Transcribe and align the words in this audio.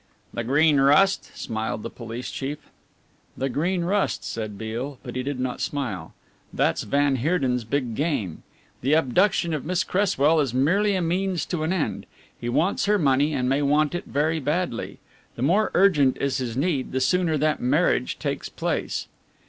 "The 0.33 0.43
Green 0.43 0.79
Rust?" 0.79 1.29
smiled 1.37 1.83
the 1.83 1.89
police 1.91 2.31
chief. 2.31 2.71
"The 3.37 3.49
Green 3.49 3.83
Rust," 3.83 4.23
said 4.25 4.57
Beale, 4.57 4.97
but 5.03 5.15
he 5.15 5.21
did 5.21 5.39
not 5.39 5.61
smile, 5.61 6.15
"that's 6.51 6.81
van 6.81 7.17
Heerden's 7.17 7.63
big 7.65 7.93
game. 7.93 8.41
The 8.81 8.93
abduction 8.95 9.53
of 9.53 9.63
Miss 9.63 9.83
Cresswell 9.83 10.39
is 10.39 10.55
merely 10.55 10.95
a 10.95 11.03
means 11.03 11.45
to 11.45 11.61
an 11.61 11.71
end. 11.71 12.07
He 12.35 12.49
wants 12.49 12.85
her 12.85 12.97
money 12.97 13.33
and 13.35 13.47
may 13.47 13.61
want 13.61 13.93
it 13.93 14.05
very 14.05 14.39
badly. 14.39 14.97
The 15.35 15.43
more 15.43 15.69
urgent 15.75 16.17
is 16.17 16.37
his 16.39 16.57
need 16.57 16.93
the 16.93 16.99
sooner 16.99 17.37
that 17.37 17.61
marriage 17.61 18.17
takes 18.17 18.49
place." 18.49 19.07